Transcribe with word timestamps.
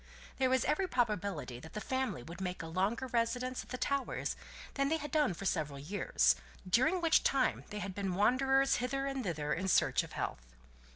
There 0.39 0.49
was 0.49 0.65
every 0.65 0.87
probability 0.87 1.59
that 1.59 1.73
"the 1.73 1.79
family" 1.79 2.23
would 2.23 2.41
make 2.41 2.63
a 2.63 2.65
longer 2.65 3.05
residence 3.05 3.61
at 3.63 3.69
the 3.69 3.77
Towers 3.77 4.35
than 4.73 4.89
they 4.89 4.97
had 4.97 5.11
done 5.11 5.35
for 5.35 5.45
several 5.45 5.77
years, 5.77 6.35
during 6.67 7.01
which 7.01 7.21
time 7.23 7.65
they 7.69 7.77
had 7.77 7.93
been 7.93 8.15
wanderers 8.15 8.77
hither 8.77 9.05
and 9.05 9.23
thither 9.23 9.53
in 9.53 9.67
search 9.67 10.01
of 10.01 10.13
health. 10.13 10.41